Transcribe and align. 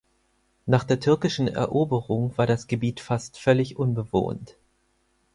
Nach 0.65 0.83
der 0.83 0.99
türkischen 0.99 1.47
Eroberung 1.47 2.35
war 2.35 2.47
das 2.47 2.65
Gebiet 2.65 3.01
fast 3.01 3.37
völlig 3.39 3.77
unbewohnt. 3.77 4.57